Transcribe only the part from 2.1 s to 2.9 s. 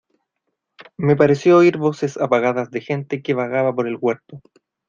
apagadas de